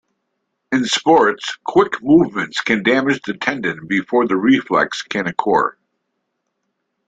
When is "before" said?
3.85-4.27